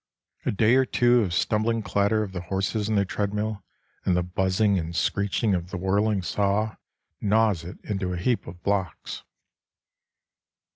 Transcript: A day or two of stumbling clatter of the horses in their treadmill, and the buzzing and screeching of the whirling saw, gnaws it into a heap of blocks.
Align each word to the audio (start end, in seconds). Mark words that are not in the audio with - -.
A 0.47 0.51
day 0.51 0.73
or 0.73 0.85
two 0.87 1.21
of 1.21 1.31
stumbling 1.31 1.83
clatter 1.83 2.23
of 2.23 2.31
the 2.31 2.41
horses 2.41 2.89
in 2.89 2.95
their 2.95 3.05
treadmill, 3.05 3.63
and 4.03 4.17
the 4.17 4.23
buzzing 4.23 4.79
and 4.79 4.95
screeching 4.95 5.53
of 5.53 5.69
the 5.69 5.77
whirling 5.77 6.23
saw, 6.23 6.75
gnaws 7.21 7.63
it 7.63 7.77
into 7.83 8.11
a 8.11 8.17
heap 8.17 8.47
of 8.47 8.63
blocks. 8.63 9.21